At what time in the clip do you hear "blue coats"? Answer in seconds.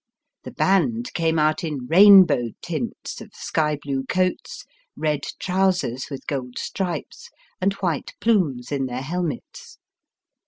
3.79-4.63